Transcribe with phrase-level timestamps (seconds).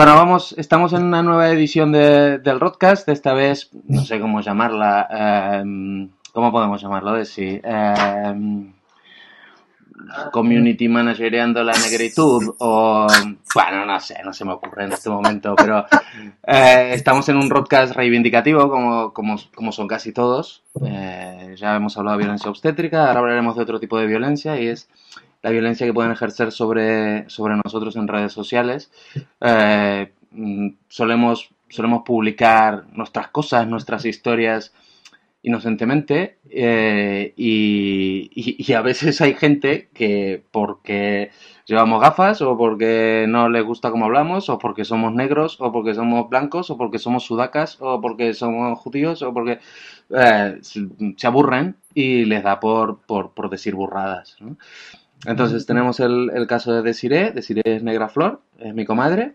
[0.00, 3.06] Bueno, vamos, estamos en una nueva edición de, del Rodcast.
[3.10, 5.06] Esta vez, no sé cómo llamarla.
[5.62, 7.12] eh, ¿Cómo podemos llamarlo?
[7.12, 7.60] De sí.
[7.62, 8.72] eh,
[10.32, 13.06] community managereando la negritud o
[13.54, 15.84] bueno no sé no se me ocurre en este momento pero
[16.46, 21.98] eh, estamos en un podcast reivindicativo como, como, como son casi todos Eh, ya hemos
[21.98, 24.88] hablado de violencia obstétrica ahora hablaremos de otro tipo de violencia y es
[25.42, 28.90] la violencia que pueden ejercer sobre, sobre nosotros en redes sociales
[29.40, 34.72] Eh, mm, solemos solemos publicar nuestras cosas nuestras historias
[35.42, 41.30] inocentemente eh, y, y- a veces hay gente que porque
[41.66, 45.94] llevamos gafas o porque no les gusta cómo hablamos o porque somos negros o porque
[45.94, 49.60] somos blancos o porque somos sudacas o porque somos judíos o porque
[50.10, 54.36] eh, se aburren y les da por, por, por decir burradas.
[55.26, 59.34] Entonces tenemos el, el caso de Desiree, Desiree es negra flor, es mi comadre.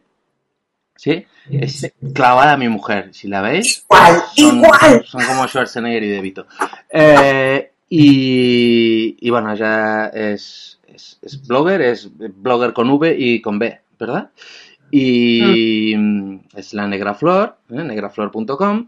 [0.97, 1.25] ¿Sí?
[1.51, 3.85] Es clavada a mi mujer, si la veis.
[3.89, 5.05] Igual, Son, igual.
[5.05, 6.47] son como Schwarzenegger y De Vito.
[6.89, 13.59] Eh, y, y bueno, ella es, es, es blogger, es blogger con V y con
[13.59, 14.31] B, ¿verdad?
[14.89, 17.83] Y mm, es la Negra Flor, ¿eh?
[17.83, 18.87] negraflor.com.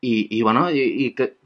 [0.00, 1.36] Y, y bueno, y, y que,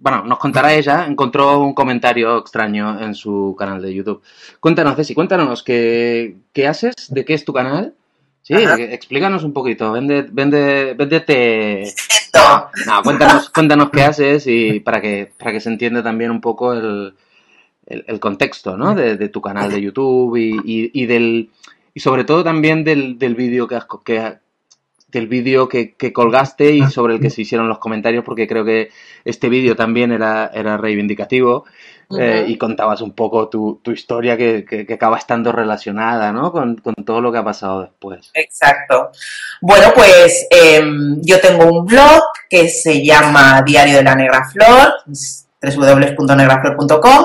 [0.00, 4.22] bueno, nos contará ella, encontró un comentario extraño en su canal de YouTube.
[4.60, 7.94] Cuéntanos, Ceci, cuéntanos qué, qué haces, de qué es tu canal.
[8.42, 8.76] Sí, Ajá.
[8.76, 11.84] explícanos un poquito, vende, vende, véndete
[12.34, 12.66] No.
[12.86, 16.72] no, cuéntanos, cuéntanos qué haces y para que, para que se entienda también un poco
[16.72, 17.14] el,
[17.86, 18.94] el, el contexto, ¿no?
[18.96, 21.50] De, de tu canal de YouTube y, y, y del
[21.94, 24.38] y sobre todo también del, del vídeo que, has que
[25.12, 28.64] del vídeo que, que colgaste y sobre el que se hicieron los comentarios porque creo
[28.64, 28.90] que
[29.24, 31.64] este vídeo también era, era reivindicativo
[32.18, 36.50] eh, y contabas un poco tu, tu historia que, que, que acaba estando relacionada, ¿no?
[36.50, 38.30] Con, con todo lo que ha pasado después.
[38.34, 39.10] Exacto.
[39.60, 44.94] Bueno, pues em, yo tengo un blog que se llama Diario de la Negra Flor,
[45.62, 47.24] www.negraflor.com.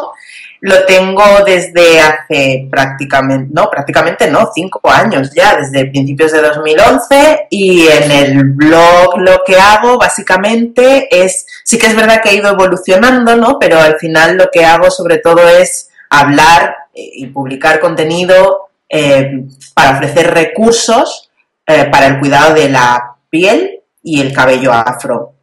[0.61, 7.47] Lo tengo desde hace prácticamente, no, prácticamente no, cinco años ya, desde principios de 2011.
[7.49, 12.35] Y en el blog lo que hago básicamente es, sí que es verdad que he
[12.35, 13.57] ido evolucionando, ¿no?
[13.59, 19.43] Pero al final lo que hago sobre todo es hablar y publicar contenido eh,
[19.73, 21.29] para ofrecer recursos
[21.65, 25.33] eh, para el cuidado de la piel y el cabello afro.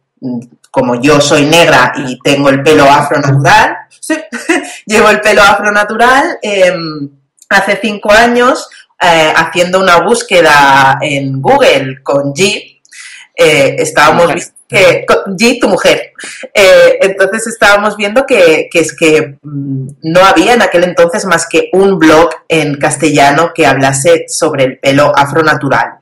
[0.75, 4.13] Como yo soy negra y tengo el pelo afro natural, sí,
[4.85, 6.75] llevo el pelo afro natural, eh,
[7.47, 8.67] hace cinco años
[9.01, 12.81] eh, haciendo una búsqueda en Google con G,
[13.37, 16.11] eh, estábamos viendo que con G, tu mujer.
[16.53, 21.47] Eh, entonces estábamos viendo que, que es que mm, no había en aquel entonces más
[21.47, 25.99] que un blog en castellano que hablase sobre el pelo afro natural.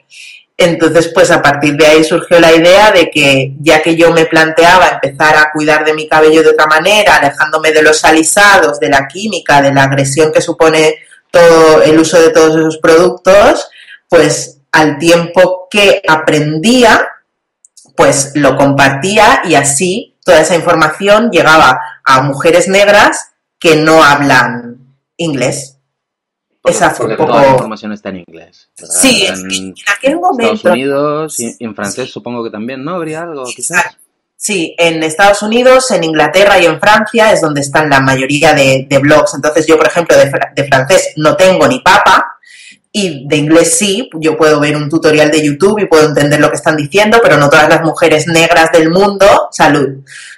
[0.57, 4.25] Entonces, pues a partir de ahí surgió la idea de que ya que yo me
[4.25, 8.89] planteaba empezar a cuidar de mi cabello de otra manera, alejándome de los alisados, de
[8.89, 10.95] la química, de la agresión que supone
[11.31, 13.67] todo el uso de todos esos productos,
[14.07, 17.07] pues al tiempo que aprendía,
[17.95, 24.77] pues lo compartía y así toda esa información llegaba a mujeres negras que no hablan
[25.17, 25.72] inglés.
[26.63, 28.69] Fue Porque un toda la información está en inglés.
[28.79, 28.95] ¿verdad?
[28.95, 30.53] Sí, En que en aquel momento...
[30.53, 32.95] Estados Unidos y en francés supongo que también, ¿no?
[32.95, 33.77] Habría algo, quizás.
[33.79, 33.97] Exacto.
[34.35, 38.85] Sí, en Estados Unidos, en Inglaterra y en Francia es donde están la mayoría de,
[38.89, 39.33] de blogs.
[39.35, 42.25] Entonces yo, por ejemplo, de, fra- de francés no tengo ni papa
[42.91, 44.09] y de inglés sí.
[44.19, 47.37] Yo puedo ver un tutorial de YouTube y puedo entender lo que están diciendo, pero
[47.37, 49.87] no todas las mujeres negras del mundo, salud,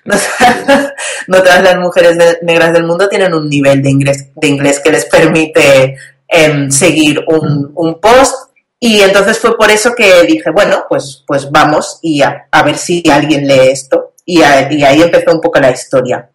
[0.06, 0.16] no,
[1.28, 4.80] no todas las mujeres de- negras del mundo tienen un nivel de inglés, de inglés
[4.84, 5.98] que les permite
[6.36, 11.50] em, seguir un, un post y entonces fue por eso que dije, bueno, pues, pues
[11.50, 14.14] vamos y a, a ver si alguien lee esto.
[14.26, 16.30] Y, a- y ahí empezó un poco la historia.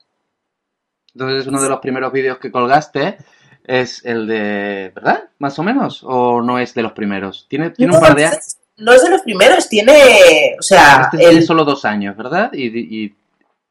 [1.14, 3.18] Entonces uno de los primeros vídeos que colgaste
[3.64, 5.24] es el de, ¿verdad?
[5.38, 7.46] Más o menos, o no es de los primeros.
[7.48, 8.56] Tiene, tiene un par de años.
[8.78, 12.50] No es de los primeros, tiene, o sea, Este tiene solo dos años, ¿verdad?
[12.52, 13.14] Y, y-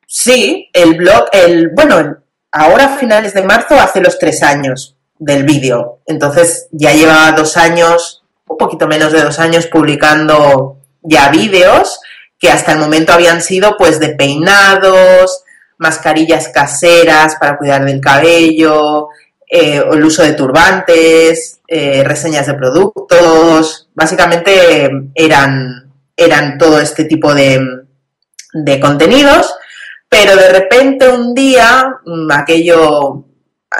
[0.05, 2.17] sí, el blog, el, bueno,
[2.51, 5.99] ahora a finales de marzo hace los tres años del vídeo.
[6.07, 11.99] Entonces ya lleva dos años, un poquito menos de dos años publicando ya vídeos
[12.39, 15.43] que hasta el momento habían sido pues de peinados,
[15.77, 19.09] mascarillas caseras para cuidar del cabello,
[19.49, 27.33] eh, el uso de turbantes, eh, reseñas de productos, básicamente eran, eran todo este tipo
[27.33, 27.59] de,
[28.53, 29.53] de contenidos,
[30.07, 33.25] pero de repente un día, mm, aquello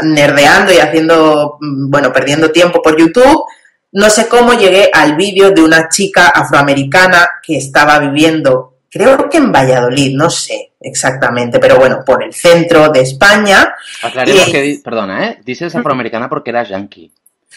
[0.03, 3.43] nerdeando y haciendo, mm, bueno, perdiendo tiempo por YouTube,
[3.91, 9.37] no sé cómo llegué al vídeo de una chica afroamericana que estaba viviendo, creo que
[9.37, 13.73] en Valladolid, no sé exactamente, pero bueno, por el centro de España.
[14.01, 15.39] Aclaremos que, perdona, ¿eh?
[15.43, 17.11] Dices afroamericana porque era yankee.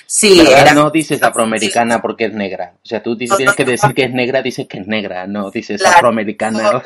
[0.07, 0.75] Sí, era...
[0.75, 2.75] No dices afroamericana porque es negra.
[2.83, 5.85] O sea, tú tienes que decir que es negra, dices que es negra, no dices
[5.85, 6.83] afroamericana.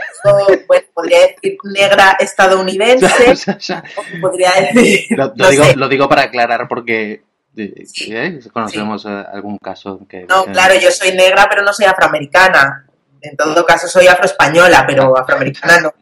[0.66, 3.08] pues podría decir negra estadounidense.
[4.20, 5.16] podría decir.
[5.16, 7.22] Lo, digo, lo digo para aclarar porque
[7.56, 8.40] ¿Eh?
[8.52, 10.26] Conocemos eh, algún caso que...
[10.26, 12.85] No, claro, yo soy negra, pero no soy afroamericana.
[13.30, 15.94] En todo caso, soy afroespañola, pero afroamericana no.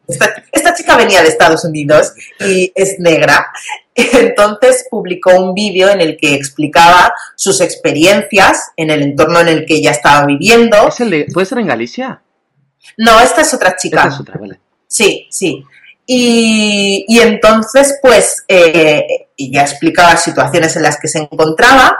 [0.52, 3.52] Esta, chica venía de Estados Unidos y es negra.
[3.94, 9.66] Entonces publicó un vídeo en el que explicaba sus experiencias en el entorno en el
[9.66, 10.88] que ella estaba viviendo.
[11.32, 12.22] ¿Puede ser en Galicia?
[12.96, 13.98] No, esta es otra chica.
[13.98, 14.60] Esta es otra, vale.
[14.86, 15.64] Sí, sí.
[16.06, 19.06] Y, y entonces, pues, eh,
[19.38, 21.98] ya explicaba situaciones en las que se encontraba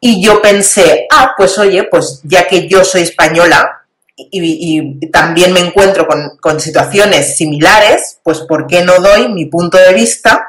[0.00, 3.86] y yo pensé, ah, pues oye, pues ya que yo soy española
[4.18, 9.94] y, también me encuentro con, situaciones similares, pues ¿por qué no doy mi punto de
[9.94, 10.46] vista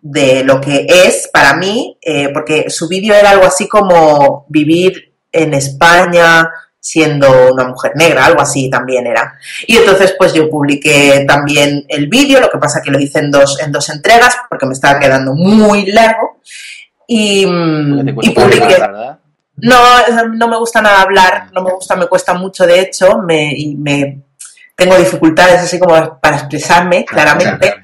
[0.00, 1.96] de lo que es para mí?
[2.02, 6.50] Eh, porque su vídeo era algo así como vivir en España,
[6.80, 9.38] siendo una mujer negra, algo así también era.
[9.66, 13.30] Y entonces pues yo publiqué también el vídeo, lo que pasa que lo hice en
[13.30, 16.40] dos, en dos entregas porque me estaba quedando muy largo
[17.06, 18.76] y, y publiqué...
[19.56, 19.78] no,
[20.34, 23.76] no me gusta nada hablar, no me gusta, me cuesta mucho de hecho, me, y
[23.76, 24.22] me
[24.76, 27.76] tengo dificultades así como para expresarme claramente.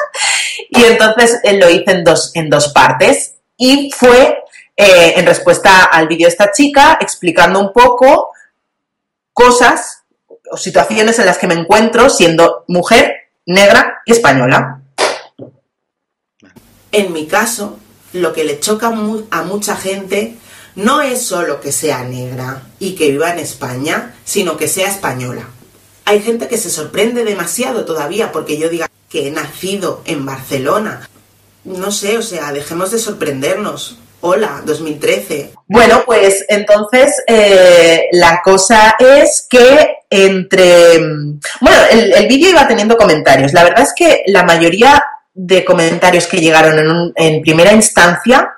[0.70, 4.38] y entonces eh, lo hice en dos, en dos partes y fue
[4.76, 8.30] eh, en respuesta al vídeo de esta chica, explicando un poco
[9.32, 10.02] cosas
[10.50, 13.12] o situaciones en las que me encuentro siendo mujer,
[13.46, 14.82] negra y española.
[16.90, 17.78] En mi caso,
[18.12, 20.36] lo que le choca a mucha gente
[20.78, 25.48] no es solo que sea negra y que viva en España, sino que sea española.
[26.04, 31.08] Hay gente que se sorprende demasiado todavía porque yo diga que he nacido en Barcelona.
[31.64, 33.98] No sé, o sea, dejemos de sorprendernos.
[34.20, 35.52] Hola, 2013.
[35.66, 40.98] Bueno, pues entonces eh, la cosa es que entre...
[41.60, 43.52] Bueno, el, vídeo iba teniendo comentarios.
[43.52, 45.02] La verdad es que la mayoría
[45.34, 48.54] de comentarios que llegaron en, primera instancia,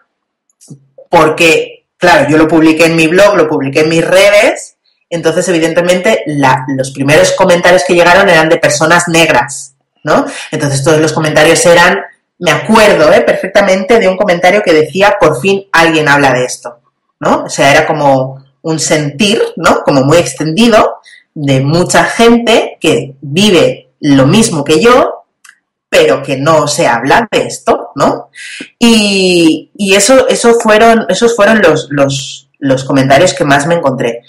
[1.09, 4.77] porque, claro, yo lo publiqué en mi blog, lo publiqué en mis redes,
[5.09, 10.25] entonces evidentemente los primeros comentarios que llegaron eran de personas negras, ¿no?
[10.51, 12.01] Entonces todos los comentarios eran
[12.41, 13.21] me acuerdo ¿eh?
[13.21, 16.79] perfectamente de un comentario que decía, por fin alguien habla de esto,
[17.21, 17.45] ¿no?
[17.45, 19.83] O sea, era como un sentir, ¿no?
[19.85, 21.01] Como muy extendido
[21.35, 25.20] de mucha gente que vive lo mismo que yo,
[25.91, 28.31] pero que no se habla de esto, ¿no?
[28.79, 34.23] Y, eso, eso fueron, esos fueron los, los, los comentarios que más me encontré.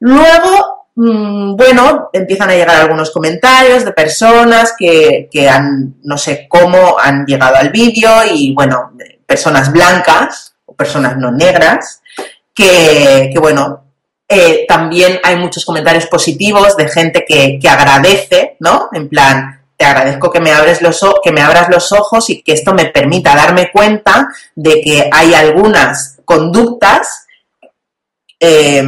[0.00, 6.96] Luego, Mm, bueno, empiezan a llegar algunos comentarios de personas que, han, no sé cómo,
[6.98, 8.92] han llegado al vídeo y, bueno,
[9.26, 12.00] personas blancas o personas no negras,
[12.54, 13.84] que, bueno,
[14.28, 18.88] eh, también hay muchos comentarios positivos de gente que, agradece, ¿no?
[18.92, 22.52] En plan, te agradezco que me, abres los, que me abras los ojos y que
[22.52, 27.26] esto me permita darme cuenta de que hay algunas conductas
[28.40, 28.82] eh,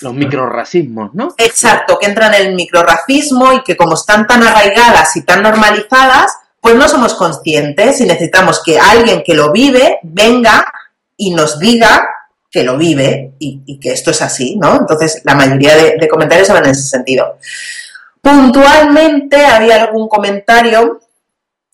[0.00, 1.34] los microracismos, ¿no?
[1.36, 6.32] Exacto, que entran en el microracismo y que como están tan arraigadas y tan normalizadas,
[6.60, 10.72] pues no somos conscientes y necesitamos que alguien que lo vive venga
[11.16, 12.08] y nos diga
[12.48, 14.76] que lo vive y, que esto es así, ¿no?
[14.76, 17.38] Entonces, la mayoría de, comentarios van en ese sentido.
[18.28, 21.00] Puntualmente había algún comentario,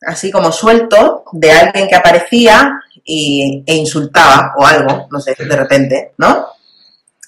[0.06, 5.56] así como suelto, de alguien que aparecía y, e insultaba o algo, no sé, de
[5.56, 6.46] repente, ¿no?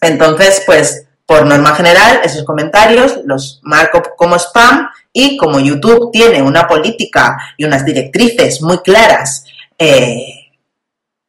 [0.00, 6.40] Entonces, pues, por norma general, esos comentarios los marco como spam y como YouTube tiene
[6.40, 9.45] una política y unas directrices muy claras
[9.76, 10.52] eh,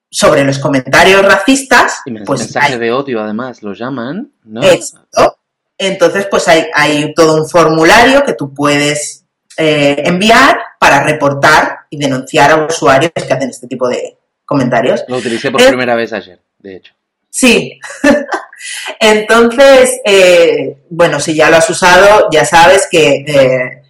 [0.07, 4.61] sobre los comentarios racistas, pues mensaje de odio además lo llaman, ¿no?
[5.77, 9.24] Entonces, pues hay, hay, todo un formulario que tú puedes
[9.57, 15.03] eh, enviar para reportar y denunciar a usuarios que hacen este tipo de comentarios.
[15.07, 16.93] Lo utilicé por primera vez ayer, de hecho.
[17.29, 17.79] Sí.
[19.00, 23.84] Entonces, eh, bueno, si ya lo has usado, ya sabes que eh,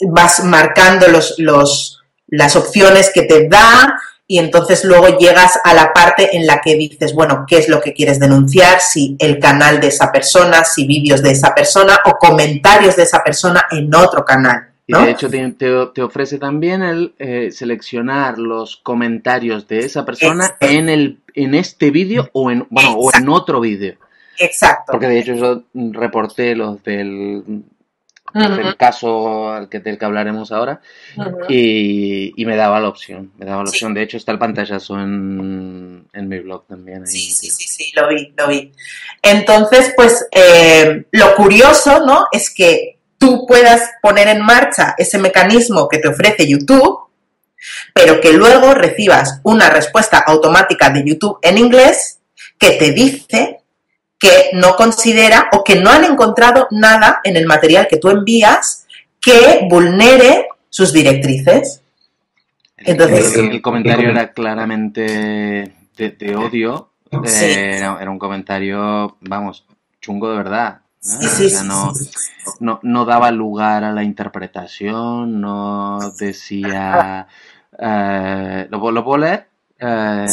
[0.00, 5.92] vas marcando los, los, las opciones que te da y entonces luego llegas a la
[5.92, 8.80] parte en la que dices, bueno, ¿qué es lo que quieres denunciar?
[8.80, 13.22] Si el canal de esa persona, si vídeos de esa persona o comentarios de esa
[13.22, 18.38] persona en otro canal, Y de hecho te, te- te ofrece también el eh, seleccionar
[18.38, 20.66] los comentarios de esa persona Exacto.
[20.66, 23.94] en el en este vídeo o en bueno o en otro vídeo.
[24.38, 24.92] Exacto.
[24.92, 27.42] Porque de hecho yo reporté los del,
[28.34, 30.80] Del caso al que, del que hablaremos ahora
[31.48, 33.32] y, y me daba la opción.
[33.38, 33.76] Me daba la Sí.
[33.76, 33.94] opción.
[33.94, 37.02] De hecho está el pantallazo en, en mi blog también.
[37.02, 38.72] ahí Sí, sí, sí, sí, lo vi, lo vi.
[39.22, 42.26] Entonces, pues eh, lo curioso, ¿no?
[42.32, 47.08] Es que tú puedas poner en marcha ese mecanismo que te ofrece YouTube,
[47.94, 52.20] pero que luego recibas una respuesta automática de YouTube en inglés
[52.58, 53.60] que te dice
[54.18, 58.86] que no considera o que no han encontrado nada en el material que tú envías
[59.20, 61.82] que vulnere sus directrices.
[62.78, 65.02] Entonces- el, el comentario era claramente
[65.96, 66.90] de, de odio.
[67.10, 67.44] eh, Sí.
[67.44, 69.64] era, era un comentario, vamos,
[70.00, 70.80] chungo de verdad.
[71.02, 71.20] ¿no?
[71.22, 71.92] Sí, sí, O sea, sí, no,
[72.60, 77.26] no, no daba lugar a la interpretación, no decía...
[77.78, 79.48] eh, ¿lo, ¿Lo puedo leer?
[79.78, 80.26] Eh,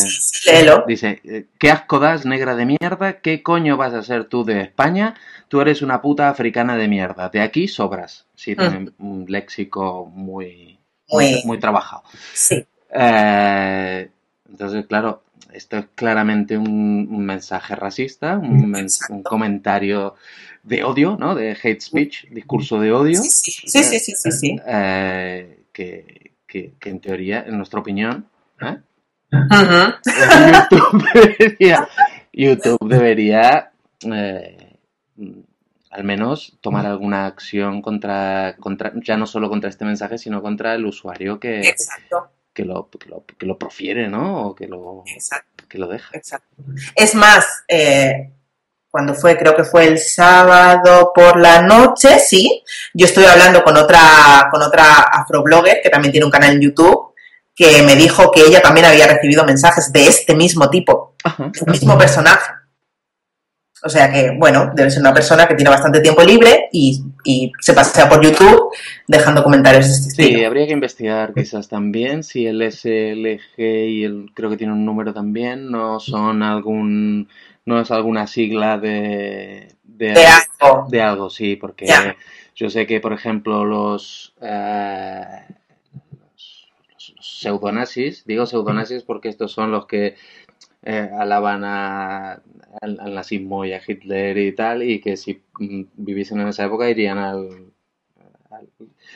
[0.46, 0.86] léelo.
[0.88, 4.62] Dice, eh, qué asco das, negra de mierda, ¿qué coño vas a ser tú de
[4.62, 5.16] España?
[5.50, 8.26] Tú eres una puta africana de mierda, de aquí sobras.
[8.36, 10.80] Sí, tiene un léxico muy,
[11.46, 12.04] muy, trabajado.
[12.34, 12.66] sí.
[12.96, 14.10] Eh,
[14.50, 19.14] entonces, claro, esto es claramente un, un mensaje racista, un, men- Exacto.
[19.14, 20.16] un comentario
[20.64, 21.36] de odio, ¿no?
[21.36, 24.60] De hate speech, discurso de odio, Sí, sí, sí, sí, sí, sí, sí.
[24.66, 28.28] eh, que, que- que en teoría, en nuestra opinión,
[28.62, 28.78] ¿eh?
[30.52, 31.88] YouTube debería,
[32.32, 33.72] YouTube debería
[34.06, 34.78] eh,
[35.94, 40.74] al menos tomar alguna acción contra, contra, ya no solo contra este mensaje, sino contra
[40.74, 41.76] el usuario que,
[42.54, 44.48] que, lo, que, lo, que lo profiere, ¿no?
[44.48, 46.10] O que lo, exacto, que lo deja.
[46.18, 46.64] exacto.
[46.96, 48.32] Es más, eh,
[48.90, 52.64] cuando fue, creo que fue el sábado por la noche, sí,
[52.94, 57.13] yo estuve hablando con otra, con otra afroblogger que también tiene un canal en YouTube,
[57.56, 61.52] que me dijo que ella también había recibido mensajes de este mismo tipo, Ajá.
[61.66, 62.52] el mismo personaje.
[63.86, 67.52] O sea que, bueno, debe ser una persona que tiene bastante tiempo libre y, y
[67.60, 68.70] se pasea por YouTube
[69.08, 70.48] dejando comentarios de este Sí, estilo.
[70.48, 75.14] habría que investigar quizás también si el SLG y el creo que tiene un número
[75.14, 77.28] también no son algún
[77.66, 80.88] no es alguna sigla de de, De algo.
[80.90, 81.86] de algo, sí, porque
[82.56, 84.50] yo sé que por ejemplo los los
[87.44, 90.16] pseudonazis, digo pseudonazis porque estos son los que
[90.84, 92.42] eh, alaban a-
[92.82, 96.66] al, al nazismo y a Hitler y tal, y que si mm, viviesen en esa
[96.66, 97.72] época irían al,
[98.50, 98.70] al-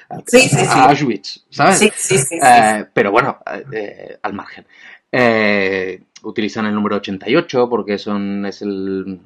[0.09, 0.65] al- Sí, sí, sí.
[0.67, 1.79] a Auschwitz, ¿sabes?
[1.79, 2.25] Sí, sí, sí.
[2.25, 2.39] sí.
[2.41, 4.65] Eh, pero bueno, eh, eh, al margen.
[6.23, 9.19] Utilizan el número 88 porque son, es el,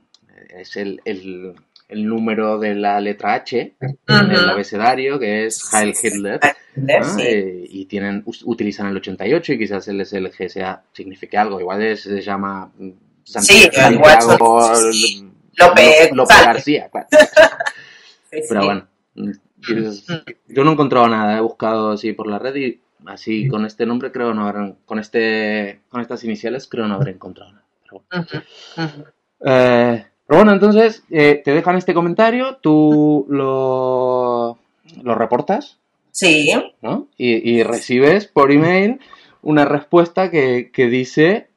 [0.50, 1.56] es el, el,
[1.92, 6.40] el número de la letra H en el abecedario, que es Heil Hitler.
[6.76, 7.04] Hitler, ¿no?
[7.16, 7.22] sí.
[7.22, 11.60] Eh, y tienen, utilizan el 88 y quizás el SLG sea, signifique algo.
[11.60, 12.90] Igual es- se llama mm,
[13.24, 13.34] Sí,
[13.70, 15.24] Santiago sí.
[15.24, 16.12] mm, López.
[16.46, 17.08] García, claro.
[18.32, 19.30] Sí, Pero bueno, mm,
[19.78, 20.06] es-
[20.48, 23.86] yo no he encontrado nada, he buscado así por la red y así con este
[23.86, 27.66] nombre creo no habrán, con este, con estas iniciales creo no habré encontrado nada.
[27.84, 28.96] Pero bueno.
[29.44, 34.58] Eh, pero bueno, entonces eh, te dejan este comentario, tú lo,
[35.04, 35.78] lo reportas,
[36.14, 36.50] Sí,
[36.82, 37.08] ¿no?
[37.18, 39.02] Y, y recibes por email
[39.42, 41.50] una respuesta que, que dice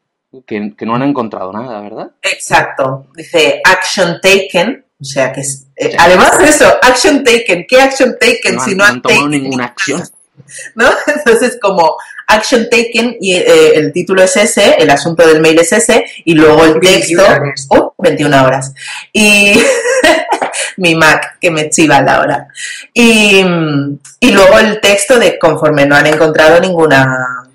[0.45, 2.11] que, que no han encontrado nada, ¿verdad?
[2.21, 3.07] exacto.
[3.15, 8.17] Dice action taken, o sea que es, eh, además de eso, action taken, ¿qué action
[8.19, 9.43] taken No si no no han han tomado taken?
[9.43, 10.03] ninguna acción.
[10.75, 10.87] ¿no?
[11.07, 15.73] Entonces, como action taken, y eh, el título es ese, el asunto del mail es
[15.73, 17.67] ese, y luego el 21 texto, horas.
[17.71, 18.75] oh, 21 horas.
[19.13, 19.55] Y
[20.79, 22.49] mi Mac, que me chiva la hora.
[22.93, 23.41] Y,
[24.21, 27.49] y luego el texto de conforme no han encontrado ninguna,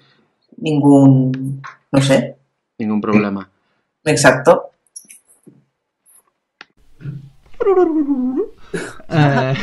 [0.58, 2.36] ningún, no sé,
[2.78, 3.50] Ningún problema.
[4.06, 4.66] exacto.
[9.10, 9.54] Eh,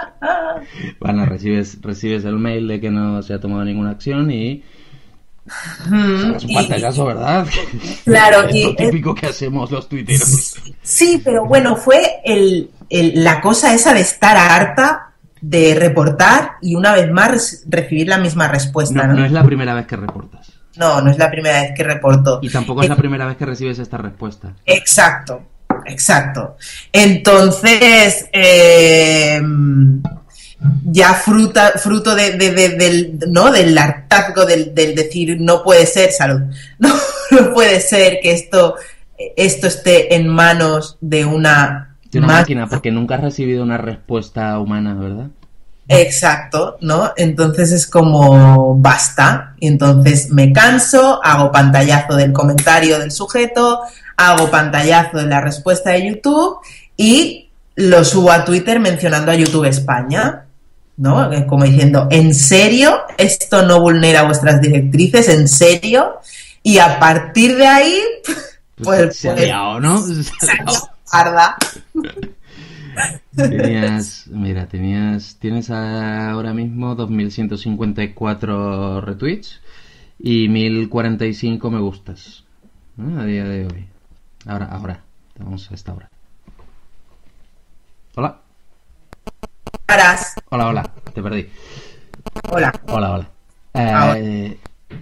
[1.00, 4.62] bueno, recibes, recibes el mail de que no se ha tomado ninguna acción y
[5.46, 5.86] es
[6.44, 7.46] un y- pantallazo, ¿verdad?
[8.04, 10.54] Claro, es y- lo típico que hacemos los tuiteros.
[10.82, 15.10] Sí, pero bueno, fue el, el- la cosa esa de estar harta
[15.40, 19.18] de reportar y una vez más recibir la misma respuesta, No, ¿no?
[19.20, 20.52] no es la primera vez que reportas.
[20.76, 22.40] No, no es la primera vez que reporto.
[22.42, 24.54] Y tampoco es la primera vez que recibes esta respuesta.
[24.64, 25.42] Exacto,
[25.86, 26.56] exacto.
[26.92, 29.40] Entonces, eh,
[30.84, 33.50] ya fruta, fruto de, de- de- del, ¿no?
[33.50, 36.40] del hartazgo del, del decir no puede ser salud,
[36.78, 36.94] no,
[37.30, 38.76] no puede ser que esto,
[39.36, 44.58] esto esté en manos de una, De una máquina, porque nunca has recibido una respuesta
[44.58, 45.26] humana, ¿verdad?
[45.88, 47.12] Exacto, ¿no?
[47.16, 49.54] Entonces es como basta.
[49.60, 53.80] Y entonces me canso, hago pantallazo del comentario del sujeto,
[54.16, 56.58] hago pantallazo de la respuesta de YouTube
[56.96, 60.46] y lo subo a Twitter mencionando a YouTube España,
[60.96, 61.30] ¿no?
[61.46, 63.02] Como diciendo, ¿en serio?
[63.18, 65.28] ¿Esto no vulnera vuestras directrices?
[65.28, 66.20] ¿En serio?
[66.62, 68.00] Y a partir de ahí,
[68.82, 69.16] pues...
[69.16, 70.02] se ha pues, liado, ¿no?
[70.02, 71.56] se ha liado parda.
[73.36, 79.60] Tenías, mira, tenías, tienes ahora mismo 2.154 retweets
[80.18, 82.44] y 1.045 me gustas
[82.96, 83.20] ¿no?
[83.20, 83.86] a día de hoy.
[84.46, 85.00] Ahora, ahora,
[85.38, 86.08] vamos a esta hora.
[88.16, 88.38] Hola,
[89.86, 90.34] Caras.
[90.50, 91.48] hola, hola, te perdí.
[92.50, 92.72] Hola.
[92.86, 93.28] Hola, hola.
[93.74, 94.20] Eh, Ahora.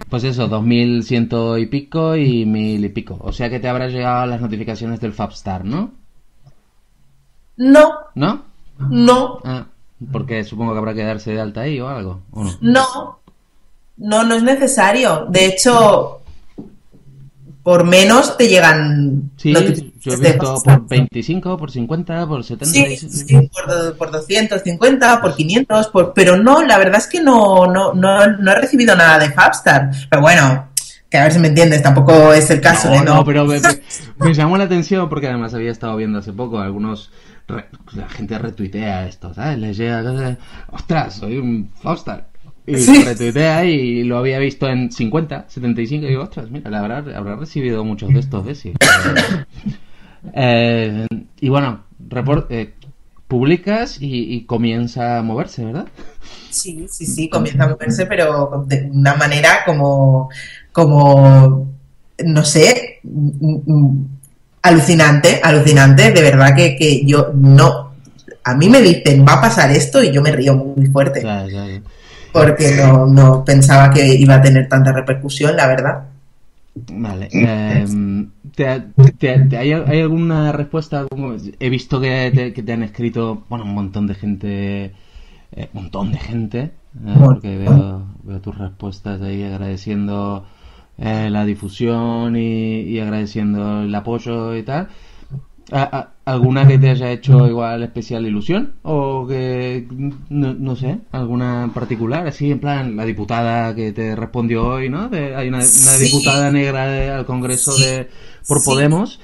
[0.09, 3.17] pues eso, 2.100 y pico y 1.000 y pico.
[3.21, 5.91] O sea que te habrán llegado las notificaciones del Fabstar, ¿no?
[7.57, 8.43] No, ¿No?
[8.77, 9.65] no, Ah,
[10.11, 12.57] porque supongo que habrá que darse de alta ahí o algo, ¿o no?
[12.61, 13.19] no.
[13.95, 15.27] No, no es necesario.
[15.29, 16.21] De hecho,
[17.61, 22.65] por menos te llegan Sí, yo he visto por 25, por 50, por 70.
[22.97, 27.93] Sí, por, por 250, por 500, por, pero no, la verdad es que no, no,
[27.93, 29.91] no, no he recibido nada de Fabstar.
[30.09, 30.69] Pero bueno,
[31.09, 33.01] que a ver si me entiendes, tampoco es el caso, No, ¿eh?
[33.05, 33.45] no, pero
[34.17, 37.11] me llamó la atención porque además había estado viendo hace poco algunos.
[37.47, 39.59] Re- la gente retuitea esto, ¿sabes?
[39.59, 40.37] Les llega.
[40.71, 42.27] Ostras, soy un Fabstar.
[42.65, 43.03] Y Sí.
[43.03, 46.05] retuitea y lo había visto en 50, 75.
[46.05, 48.59] Y digo, ostras, mira, le habrá, habrá recibido muchos de estos, ¿ves?
[48.59, 48.73] Sí.
[50.33, 51.05] Eh,
[51.41, 52.73] y bueno, report, eh,
[53.27, 55.87] publicas y, y comienza a moverse, ¿verdad?
[56.49, 60.29] Sí, sí, sí, comienza a moverse, pero de una manera como,
[60.71, 61.67] como,
[62.23, 62.99] no sé,
[64.63, 67.93] alucinante, alucinante, de verdad que, que yo no,
[68.43, 71.45] a mí me dicen, va a pasar esto y yo me río muy fuerte, ya,
[71.47, 71.81] ya.
[72.31, 76.03] porque no, no pensaba que iba a tener tanta repercusión, la verdad.
[76.91, 77.29] Vale.
[77.31, 77.85] eh,
[78.55, 78.81] ¿te,
[79.19, 81.05] te- te- hay, hay alguna respuesta?
[81.59, 84.85] He visto que te, que te han escrito, bueno, un montón de gente,
[85.51, 86.59] eh, un montón de gente,
[87.05, 90.45] eh, porque veo, veo tus respuestas ahí agradeciendo
[90.97, 94.87] eh, la difusión y, y agradeciendo el apoyo y tal.
[95.71, 98.75] ¿A- a- ¿Alguna que te haya hecho igual especial ilusión?
[98.83, 99.87] ¿O que,
[100.29, 102.27] no, no sé, alguna en particular?
[102.27, 105.09] Así, en plan, la diputada que te respondió hoy, ¿no?
[105.09, 106.05] De- hay una, una Sí.
[106.05, 107.83] diputada negra de- al Congreso Sí.
[107.83, 108.09] de
[108.47, 108.65] por Sí.
[108.69, 109.19] Podemos.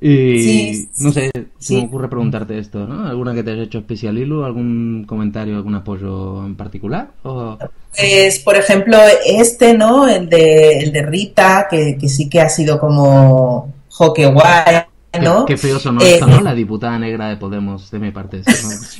[0.00, 0.88] Y Sí.
[0.98, 1.86] no sé, se me Sí.
[1.86, 3.08] ocurre preguntarte esto, ¿no?
[3.08, 4.44] ¿Alguna que te haya hecho especial ilu?
[4.44, 7.12] ¿Algún comentario, algún apoyo en particular?
[7.22, 7.56] ¿O...
[7.96, 10.06] Pues, por ejemplo, este, ¿no?
[10.06, 14.82] El de, el de Rita, que, que sí que ha sido como, jo, qué guay,
[15.22, 15.46] ¿no?
[15.46, 16.42] qué feo sonó Eh, esto, ¿no?
[16.42, 18.42] La diputada negra de Podemos, de mi parte.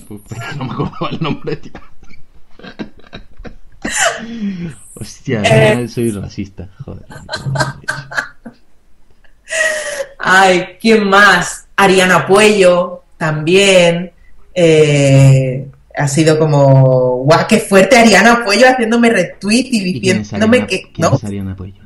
[0.09, 0.19] ¿no?
[0.59, 1.73] no me acuerdo el nombre, tío.
[4.99, 5.89] Hostia, Eh.
[5.89, 7.05] soy racista, joder.
[10.29, 11.69] Ay, ¿quién más?
[11.77, 14.13] Ariana Puello, también.
[14.55, 20.23] eh, ha sido como, guau, qué fuerte Ariana Puello haciéndome retweet y ¿Y quién es
[20.25, 21.15] diciéndome que, quién ¿no?
[21.17, 21.86] es Ariana Puello?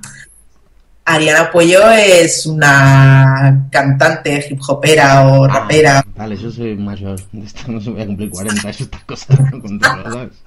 [1.14, 5.98] Ariana Puello es una cantante hip hopera o rapera.
[5.98, 7.20] Ah, vale, yo soy mayor.
[7.66, 10.30] No se voy a cumplir 40, yo estas cosas no controlo.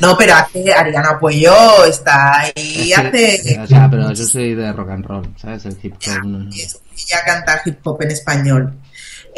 [0.00, 4.72] No, pero hace, Ariana Puello está ahí, hace, que- o sea, pero yo soy de
[4.72, 5.66] rock and roll, ¿sabes?
[5.66, 6.24] El hip hop.
[6.24, 8.72] no- ella canta hip hop en español.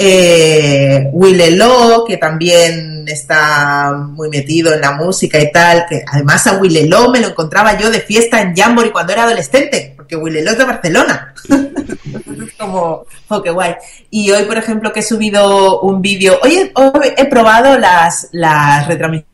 [0.00, 6.58] Eh, Willelo, que también está muy metido en la música y tal, que además a
[6.58, 10.58] Willelo me lo encontraba yo de fiesta en Jamboree cuando era adolescente, porque Willelo es
[10.58, 11.34] de Barcelona.
[12.58, 13.74] Como, oh, qué guay.
[14.11, 16.70] Y hoy, por ejemplo, que he subido un vídeo, hoy
[17.16, 19.24] he, probado las, las, retransmi-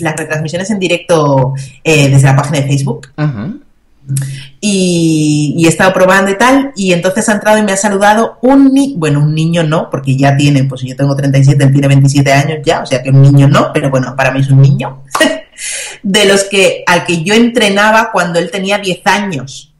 [0.00, 3.50] las retransmisiones en directo eh, desde la página de Facebook Ajá.
[4.60, 8.72] Y, he estado probando y tal, y entonces ha entrado y me ha saludado un
[8.72, 12.32] niño, bueno, un niño no, porque ya tiene, pues yo tengo 37, él tiene 27
[12.32, 15.02] años ya, o sea que un niño no, pero bueno, para mí es un niño,
[16.02, 19.70] de los que, al que yo entrenaba cuando él tenía 10 años.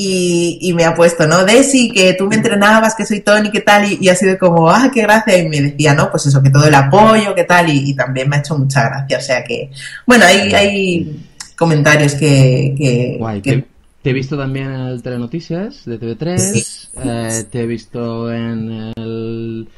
[0.00, 1.44] Y, me ha puesto, ¿no?
[1.44, 3.84] Desi, que tú me entrenabas, que soy Tony, ¿qué tal?
[4.00, 5.36] Y, ha sido como, ah, qué gracia.
[5.36, 6.08] Y me decía, ¿no?
[6.08, 7.68] Pues eso, que todo el apoyo, ¿qué tal?
[7.68, 9.18] Y, también me ha hecho mucha gracia.
[9.18, 9.72] O sea que,
[10.06, 10.48] bueno, hay
[11.58, 13.42] comentarios que, que, Guay.
[13.42, 13.66] que- Te,
[14.02, 16.38] te he visto también en el Telenoticias de TV3.
[16.38, 16.88] Sí.
[17.02, 19.68] eh, te he visto en el.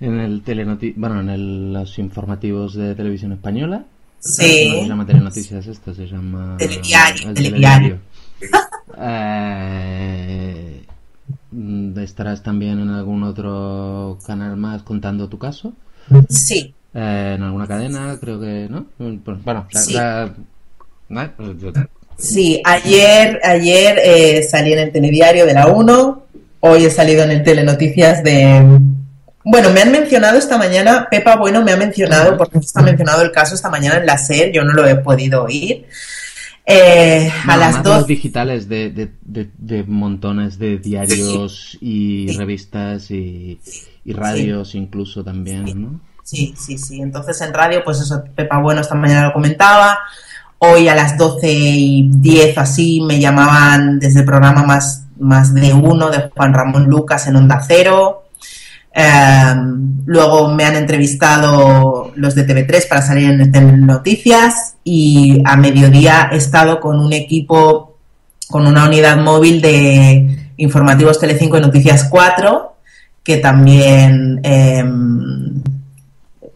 [0.00, 3.84] En el telenoti bueno, en el- los informativos de televisión española.
[4.20, 4.68] Sí.
[4.72, 6.56] No se llama Telenoticias esto, se llama...
[6.58, 7.98] Telediario, el telediario.
[9.00, 10.82] Eh,
[11.96, 15.72] ¿Estarás también en algún otro canal más contando tu caso?
[16.28, 18.86] Sí, Eh, en alguna cadena, creo que, ¿no?
[19.44, 19.92] Bueno, Sí.
[19.94, 20.32] la-
[22.18, 26.22] Sí, ayer, ayer eh, salí en el telediario de la 1,
[26.60, 28.80] hoy he salido en el Telenoticias de...
[29.44, 33.30] Bueno, me han mencionado esta mañana, Pepa Bueno me ha mencionado, porque está mencionado el
[33.30, 35.86] caso esta mañana en la SER, yo no lo he podido oír.
[36.66, 37.98] Eh, a las más 12...
[38.00, 42.36] los digitales de, de, de, de montones de diarios y Sí.
[42.36, 43.58] revistas y,
[44.04, 46.00] y radios incluso también, ¿no?
[46.24, 47.00] Sí, sí, sí.
[47.00, 49.98] Entonces en radio, pues eso, Pepa Bueno esta mañana lo comentaba.
[50.58, 55.72] Hoy a las 12 y 10 así me llamaban desde el programa más, más de
[55.72, 58.24] uno de Juan Ramón Lucas en Onda Cero.
[58.92, 59.54] Eh,
[60.06, 66.30] luego me han entrevistado los de TV3 para salir en el Noticias y a mediodía
[66.32, 67.96] he estado con un equipo,
[68.48, 72.74] con una unidad móvil de informativos Telecinco y Noticias 4
[73.22, 74.82] que también eh,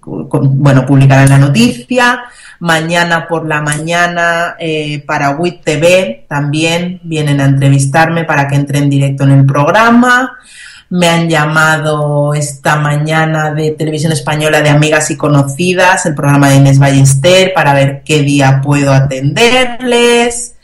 [0.05, 2.23] bueno, publicarán la noticia.
[2.63, 8.79] Mañana por la mañana eh, para WIT TV también vienen a entrevistarme para que entre
[8.79, 10.39] en directo en el programa.
[10.89, 16.59] Me han llamado esta mañana de Televisión Española de Amigas y Conocidas, el programa de
[16.59, 20.55] Inés Ballester, para ver qué día puedo atenderles.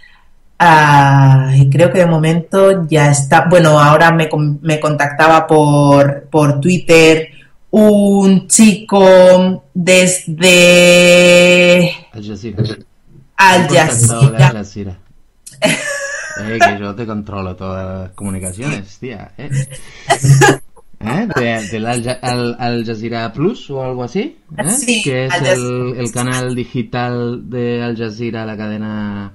[1.56, 3.46] Y creo que de momento ya está.
[3.50, 4.28] Bueno, ahora me,
[4.62, 7.37] me contactaba por, por Twitter
[7.70, 9.64] un chico
[10.98, 12.76] desde Al Jazeera.
[13.36, 13.68] Al
[14.52, 14.98] Jazeera.
[15.60, 19.32] Eh, que yo te controlo todas las comunicaciones, tía.
[19.36, 19.50] ¿eh?
[21.00, 21.28] ¿Eh?
[21.36, 24.38] De- del Al, Al- Al Jazeera Plus o algo así.
[24.56, 24.70] ¿eh?
[24.70, 29.32] Sí, que es el, el canal digital de Al Jazeera, la cadena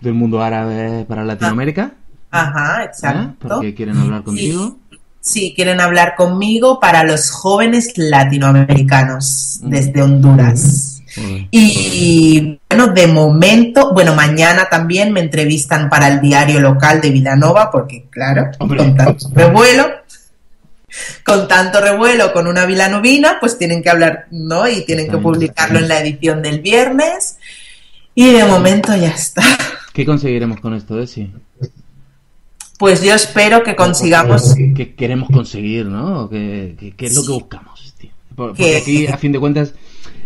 [0.00, 1.92] del mundo árabe para Latinoamérica.
[2.30, 2.86] Ajá, ¿eh?
[2.86, 3.48] exacto.
[3.48, 4.76] Porque quieren hablar contigo.
[4.89, 4.89] Sí,
[5.54, 11.02] quieren hablar conmigo para los jóvenes latinoamericanos desde Honduras.
[11.14, 11.48] Joder.
[11.50, 17.70] Y bueno, de momento, bueno, mañana también me entrevistan para el diario local de Villanova,
[17.70, 18.78] porque claro, Hombre.
[18.78, 19.88] con tanto revuelo,
[21.24, 24.68] con tanto revuelo con una vilanovina, pues tienen que hablar, ¿no?
[24.68, 27.38] Y tienen que publicarlo en la edición del viernes.
[28.14, 29.42] Y de momento ya está.
[29.92, 31.32] ¿Qué conseguiremos con esto, Desi?
[32.80, 36.28] Pues yo espero que consigamos ¿Qué queremos conseguir, no?
[36.30, 38.10] ¿Qué, qué- es lo que buscamos, tío?
[38.34, 39.74] Por- Porque Que- aquí, a fin de cuentas,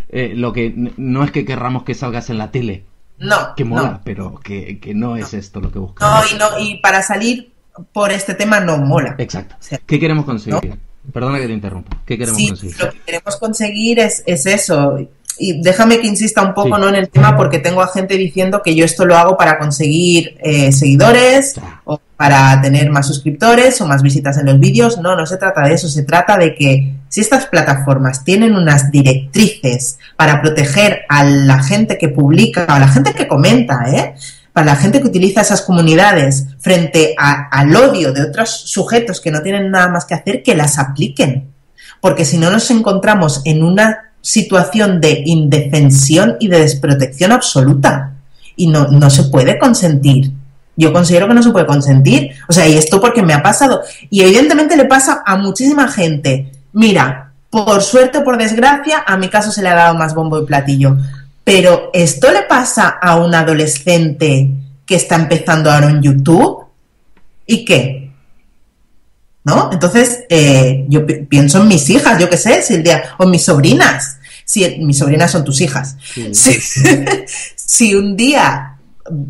[0.08, 2.84] eh, lo que no es que querramos que salgas en la tele,
[3.18, 4.00] No, que mola, no.
[4.04, 6.32] pero que, que no es esto lo que No, buscamos.
[6.32, 7.50] y, no, y para salir
[7.92, 9.16] por este tema no mola.
[9.18, 9.56] Exacto.
[9.84, 10.78] ¿Qué queremos conseguir?
[11.12, 11.98] Perdona que te interrumpa.
[12.06, 12.76] ¿Qué queremos Sí, conseguir?
[12.80, 14.96] lo que queremos conseguir es, es eso.
[15.38, 16.80] Y déjame que insista un poco Sí.
[16.82, 16.88] ¿no?
[16.88, 20.36] en el tema porque tengo a gente diciendo que yo esto lo hago para conseguir
[20.42, 24.98] eh, seguidores o para tener más suscriptores o más visitas en los vídeos.
[24.98, 25.88] No, no se trata de eso.
[25.88, 31.98] Se trata de que si estas plataformas tienen unas directrices para proteger a la gente
[31.98, 34.14] que publica, a la gente que comenta, ¿eh?
[34.52, 39.32] para la gente que utiliza esas comunidades frente a- al odio de otros sujetos que
[39.32, 41.50] no tienen nada más que hacer, que las apliquen.
[42.00, 48.14] Porque si no nos encontramos en una situación de indefensión y de desprotección absoluta.
[48.56, 50.32] Y no, no se puede consentir.
[50.76, 52.30] Yo considero que no se puede consentir.
[52.48, 53.82] O sea, y esto porque me ha pasado.
[54.08, 56.50] Y evidentemente le pasa a muchísima gente.
[56.72, 60.40] Mira, por suerte o por desgracia, a mi caso se le ha dado más bombo
[60.40, 60.96] y platillo.
[61.44, 64.50] Pero esto le pasa a un adolescente
[64.86, 66.64] que está empezando ahora en YouTube.
[67.46, 68.03] ¿Y qué?
[69.44, 69.68] ¿No?
[69.72, 73.24] Entonces, eh, yo pi- pienso en mis hijas, yo qué sé, si el día, o
[73.24, 74.18] en mis sobrinas.
[74.46, 75.96] Si mis sobrinas son tus hijas.
[76.14, 76.34] Sí.
[76.34, 76.58] Si,
[77.56, 78.76] si un día,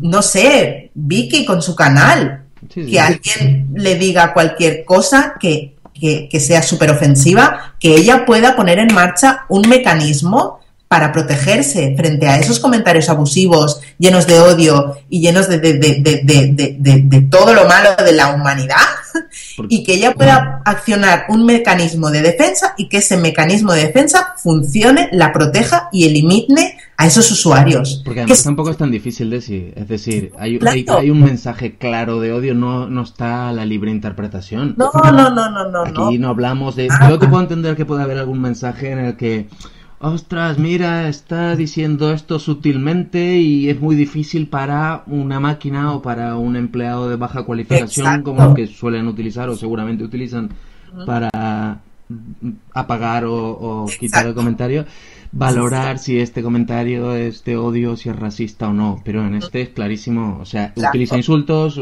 [0.01, 2.41] no sé, Vicky con su canal,
[2.73, 2.91] Sí, sí.
[2.91, 8.55] que alguien le diga cualquier cosa que, que, que sea súper ofensiva, que ella pueda
[8.55, 14.97] poner en marcha un mecanismo para protegerse frente a esos comentarios abusivos, llenos de odio
[15.09, 18.77] y llenos de, de, de, de, todo lo malo de la humanidad,
[19.69, 24.33] y que ella pueda accionar un mecanismo de defensa y que ese mecanismo de defensa
[24.37, 28.01] funcione, la proteja y elimine a esos usuarios.
[28.05, 29.73] Porque Que además tampoco es tan difícil decir.
[29.75, 30.75] Es decir, hay, Claro.
[30.75, 34.75] hay, hay un mensaje claro de odio, no, no está a la libre interpretación.
[34.77, 36.05] no, no, no, no, no.
[36.07, 36.87] Aquí no hablamos de...
[36.87, 37.09] Nada.
[37.09, 39.47] Yo te puedo entender que puede haber algún mensaje en el que...
[39.99, 46.35] Ostras, mira, está diciendo esto sutilmente y es muy difícil para una máquina o para
[46.35, 48.23] un empleado de baja cualificación Exacto.
[48.31, 50.49] como los que suelen utilizar o seguramente utilizan
[51.05, 51.79] para
[52.73, 54.85] apagar o, o quitar el comentario,
[55.31, 59.01] valorar si este comentario es de odio, si es racista o no.
[59.03, 60.89] Pero en este es clarísimo, o sea, Claro.
[60.89, 61.75] utiliza insultos,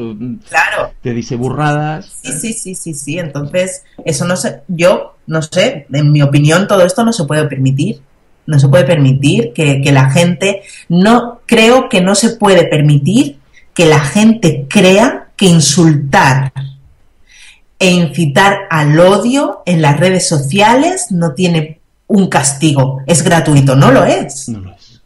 [0.50, 2.06] Claro, te dice burradas.
[2.22, 3.20] Sí, sí, sí, sí, sí.
[3.20, 4.62] Entonces, eso no sé.
[4.70, 8.02] Yo no sé, en mi opinión todo esto no se puede permitir.
[8.46, 13.40] No se puede permitir que, que la gente, no, creo que no se puede permitir
[13.74, 16.52] que la gente crea que insultar
[17.80, 23.92] e incitar al odio en las redes sociales no tiene un castigo, es gratuito, no
[23.92, 24.48] lo es.
[24.50, 25.02] No lo es.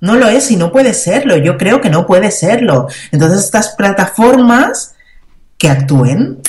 [0.00, 2.88] No lo es y no puede serlo, yo creo que no puede serlo.
[3.12, 4.94] Entonces estas plataformas
[5.58, 6.40] que actúen,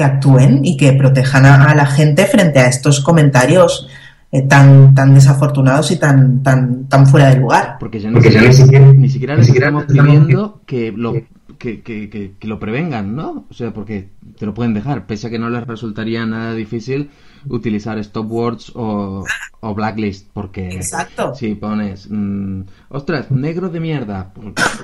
[0.00, 3.86] que actúen y que protejan a, a la gente frente a estos comentarios
[4.32, 7.76] eh, tan, tan desafortunados y tan, tan, tan fuera de lugar.
[7.78, 9.90] Porque ya, ni, Porque ya siquiera, ni siquiera- ni siquiera ni les siquiera estamos les
[9.90, 11.12] estamos pidiendo que lo,
[11.60, 13.44] que, que, que, que lo prevengan, ¿no?
[13.50, 17.10] O sea, porque te lo pueden dejar, pese a que no les resultaría nada difícil
[17.48, 19.24] utilizar stop words o,
[19.60, 21.34] o blacklist, porque Exacto.
[21.34, 24.32] si pones, mm, ostras, negro de mierda,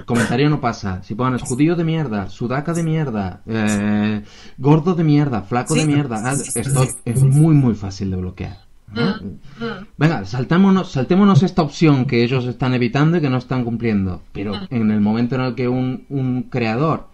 [0.04, 1.02] comentario no pasa.
[1.02, 4.22] Si pones judío de mierda, sudaca de mierda, eh,
[4.58, 8.65] gordo de mierda, flaco de mierda, ah, esto es muy, muy fácil de bloquear.
[8.92, 9.14] ¿No?
[9.96, 14.22] Venga, saltémonos, saltémonos esta opción que ellos están evitando y que no están cumpliendo.
[14.32, 17.08] Pero en el momento en el que un, un creador,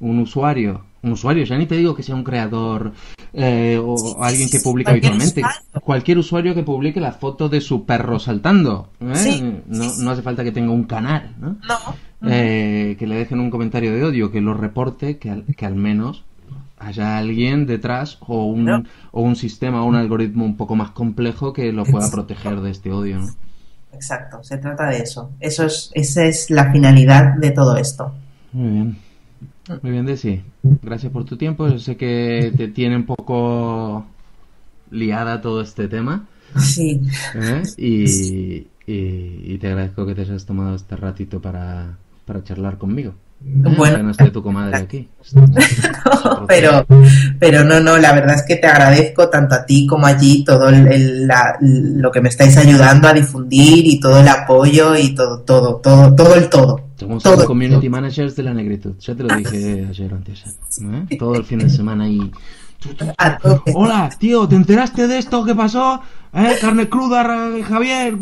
[0.00, 2.92] un usuario, un usuario, ya ni te digo que sea un creador
[3.32, 5.80] eh, o alguien que publica cualquier habitualmente, usuario.
[5.82, 8.90] cualquier usuario que publique la foto de su perro saltando.
[9.00, 9.14] ¿eh?
[9.14, 10.04] Sí, no, sí, sí.
[10.04, 11.56] no hace falta que tenga un canal, ¿no?
[11.66, 12.30] No.
[12.30, 15.74] Eh, que le dejen un comentario de odio, que lo reporte, que al, que al
[15.74, 16.24] menos
[16.80, 18.82] haya alguien detrás o un, No.
[19.12, 22.70] o un sistema o un algoritmo un poco más complejo que lo pueda proteger de
[22.70, 23.18] este odio.
[23.20, 23.28] ¿no?
[23.92, 25.30] Exacto, se trata de eso.
[25.40, 28.12] Eso es, esa es la finalidad de todo esto.
[28.52, 28.96] Muy bien.
[29.82, 30.42] Muy bien, Desi.
[30.82, 31.68] Gracias por tu tiempo.
[31.68, 34.04] Yo sé que te tiene un poco
[34.90, 36.26] liada todo este tema.
[36.58, 37.00] Sí,
[37.34, 37.62] ¿eh?
[37.76, 43.14] Y, y- y te agradezco que te hayas tomado este ratito para, para charlar conmigo.
[43.42, 44.02] Bueno.
[44.02, 45.08] No esté tu comadre aquí.
[46.46, 46.84] pero,
[47.38, 50.68] pero no, no, la verdad es que te agradezco tanto a ti como allí todo
[50.68, 55.14] el- el- la- lo que me estáis ayudando a difundir y todo el apoyo y
[55.14, 56.86] todo, todo, todo, todo el todo.
[56.96, 57.46] Somos Todo.
[57.46, 58.92] community managers de la negritud.
[59.00, 60.44] Ya te lo dije ayer antes.
[60.82, 61.16] ¿eh?
[61.18, 62.30] Todo el fin de semana ahí.
[63.74, 66.00] Hola, tío, ¿te enteraste de esto que pasó?
[66.32, 66.56] ¿Eh?
[66.60, 67.24] Carne cruda,
[67.66, 68.16] Javier,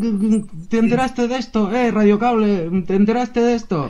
[0.69, 1.71] ¿te enteraste de esto?
[1.73, 1.91] ¿Eh?
[1.91, 3.89] Radio Cable, ¿te enteraste de esto?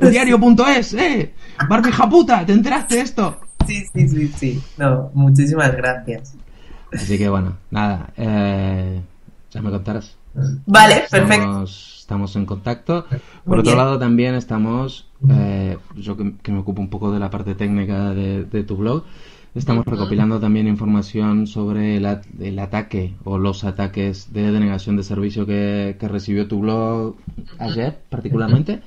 [0.00, 0.10] ¿Eh?
[0.10, 1.34] Diario.es, ¿eh?
[1.68, 3.38] Barbija puta, ¿te enteraste de esto?
[3.66, 4.60] Sí, sí, sí, sí.
[4.76, 6.34] No, muchísimas gracias.
[6.92, 9.00] Así que bueno, nada, eh,
[9.50, 10.16] ya me contarás.
[10.66, 11.44] Vale, perfecto.
[11.44, 13.04] Estamos, estamos en contacto.
[13.04, 13.76] Por Muy otro bien.
[13.78, 18.10] lado, también estamos, eh, yo que, que me ocupo un poco de la parte técnica
[18.10, 19.04] de, de tu blog,
[19.58, 25.02] estamos recopilando también información sobre el, at- el ataque o los ataques de denegación de
[25.02, 27.16] servicio que, que recibió tu blog
[27.58, 28.80] ayer, particularmente.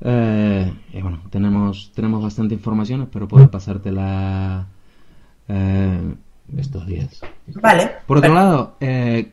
[0.00, 4.66] Eh, y bueno, tenemos, tenemos bastante información, espero poder pasártela
[5.48, 6.14] eh,
[6.56, 7.20] estos días.
[7.60, 7.90] Vale.
[8.06, 9.32] Por otro lado, eh,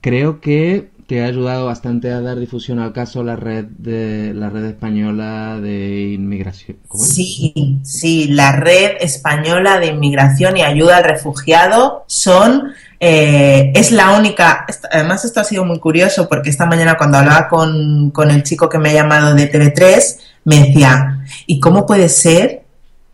[0.00, 4.48] creo que te ha ayudado bastante a dar difusión al caso la red de la
[4.48, 6.78] red española de inmigración.
[6.94, 14.12] Sí, sí, la red española de inmigración y ayuda al refugiado son, eh, es la
[14.12, 18.42] única, además esto ha sido muy curioso porque esta mañana cuando hablaba con, con el
[18.42, 22.62] chico que me ha llamado de TV3, me decía, ¿y cómo puede ser,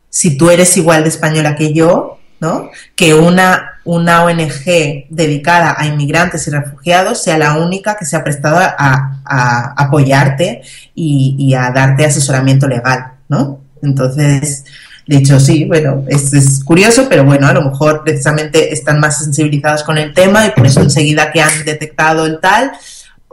[0.09, 2.71] si tú eres igual de española que yo, ¿no?
[2.95, 8.23] que una, una ONG dedicada a inmigrantes y refugiados sea la única que se ha
[8.23, 10.61] prestado a, apoyarte
[10.95, 13.61] y, y a darte asesoramiento legal, ¿no?
[13.83, 14.65] Entonces,
[15.07, 19.25] de hecho, sí, bueno, es, es curioso, pero bueno, a lo mejor precisamente están más
[19.25, 22.73] sensibilizados con el tema y por eso enseguida que han detectado el tal,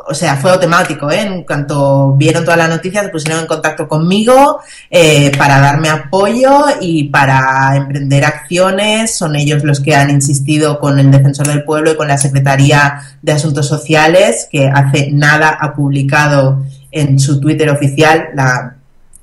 [0.08, 1.22] o sea, fue automático, ¿eh?
[1.22, 6.66] En cuanto vieron toda la noticia, se pusieron en contacto conmigo eh, para darme apoyo
[6.80, 9.18] y para emprender acciones.
[9.18, 13.02] Son ellos los que han insistido con el Defensor del Pueblo y con la Secretaría
[13.22, 18.76] de Asuntos Sociales, que hace nada ha publicado en su Twitter oficial la,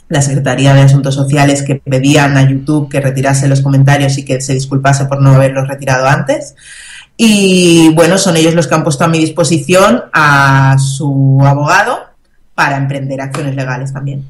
[0.09, 4.41] la Secretaría de Asuntos Sociales que pedían a YouTube que retirase los comentarios y que
[4.41, 6.55] se disculpase por no haberlos retirado antes.
[7.25, 12.01] Y bueno, son ellos los que han puesto a mi disposición a su abogado
[12.57, 14.25] para emprender acciones legales también.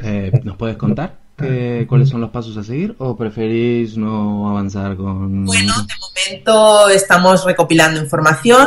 [0.00, 4.94] Eh, ¿Nos puedes contar qué- cuáles son los pasos a seguir o preferís no avanzar
[4.94, 5.44] con...
[5.44, 8.64] Bueno, de momento estamos recopilando información,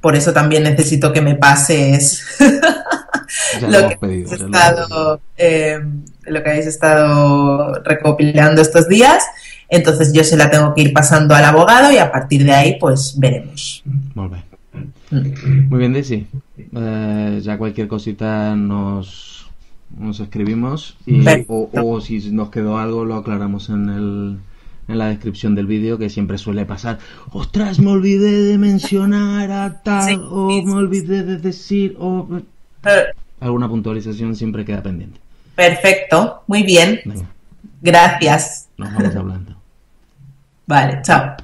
[0.00, 2.24] por eso también necesito que me pases
[3.68, 5.80] lo, que pedido, lo estado, eh,
[6.26, 9.24] lo que habéis estado recopilando estos días.
[9.68, 12.78] Entonces yo se la tengo que ir pasando al abogado y a partir de ahí
[12.78, 13.82] pues veremos.
[14.14, 14.42] Molt bé.
[15.10, 15.68] Mm.
[15.68, 16.26] Muy bien, Daisy.
[16.56, 19.46] Eh, ya cualquier cosita nos,
[19.98, 24.38] nos escribimos y, o, si nos quedó algo lo aclaramos en el,
[24.88, 26.98] en la descripción del vídeo que siempre suele pasar.
[27.30, 32.28] Ostras, me olvidé de mencionar a tal Sí, o me olvidé de decir o
[33.40, 35.20] alguna puntualización siempre queda pendiente.
[35.54, 37.00] Perfecto, muy bien.
[37.04, 37.28] Venga,
[37.80, 38.68] Gracias.
[38.76, 39.53] nos vamos hablando.
[40.66, 41.36] Vale, chao.